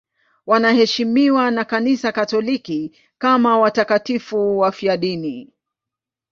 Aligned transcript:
Wanaheshimiwa 0.45 1.51
na 1.51 1.65
Kanisa 1.65 2.11
Katoliki 2.11 2.91
kama 3.17 3.59
watakatifu 3.59 4.59
wafiadini. 4.59 5.53